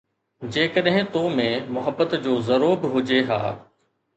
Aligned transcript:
جيڪڏهن 0.53 1.05
تو 1.17 1.21
۾ 1.39 1.45
محبت 1.75 2.09
جو 2.25 2.33
ذرو 2.49 2.71
به 2.81 2.93
هجي 2.97 3.21
ها 3.31 3.41